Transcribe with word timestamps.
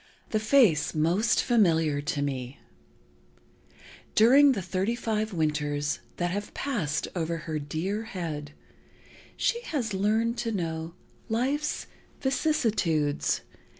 "The 0.31 0.39
Face 0.39 0.95
Most 0.95 1.43
Familiar 1.43 2.01
to 2.01 2.23
Me. 2.23 2.59
During 4.15 4.53
the 4.53 4.61
thirty 4.63 4.95
five 4.95 5.31
winters 5.31 5.99
that 6.17 6.31
have 6.31 6.55
passed 6.55 7.07
over 7.15 7.37
her 7.45 7.59
dear 7.59 8.05
head, 8.05 8.53
she 9.37 9.61
has 9.61 9.93
learned 9.93 10.39
to 10.39 10.51
know 10.51 10.95
life's 11.29 11.85
vicissitudes. 12.19 13.41